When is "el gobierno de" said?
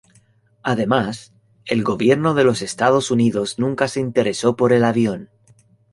1.65-2.43